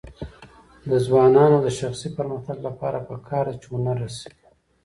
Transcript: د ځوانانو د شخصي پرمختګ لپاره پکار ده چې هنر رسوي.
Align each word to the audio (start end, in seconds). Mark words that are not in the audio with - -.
د 0.89 0.91
ځوانانو 1.05 1.57
د 1.65 1.67
شخصي 1.79 2.09
پرمختګ 2.17 2.57
لپاره 2.67 2.99
پکار 3.09 3.45
ده 3.49 3.55
چې 3.61 3.67
هنر 3.73 3.95
رسوي. 4.05 4.45